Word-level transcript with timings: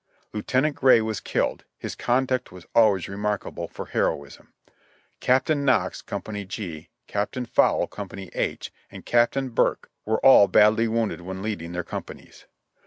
Lieutenant 0.33 0.75
Gray 0.77 0.99
was 0.99 1.19
killed; 1.19 1.63
his 1.77 1.93
conduct 1.93 2.49
v/as 2.49 2.65
always 2.73 3.07
remarkable 3.07 3.67
for 3.67 3.85
heroism. 3.85 4.51
Captain 5.19 5.63
Knox, 5.63 6.01
Co. 6.01 6.19
G, 6.21 6.89
Cap 7.05 7.33
tain 7.33 7.45
Fowle, 7.45 7.85
Co. 7.87 8.07
H, 8.11 8.73
and 8.89 9.05
Captain 9.05 9.49
Burke 9.49 9.91
were 10.03 10.17
all 10.25 10.47
badly 10.47 10.87
wounded 10.87 11.21
when 11.21 11.43
leading 11.43 11.73
their 11.73 11.83
companies. 11.83 12.47